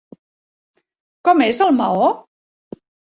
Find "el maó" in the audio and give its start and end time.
1.67-2.09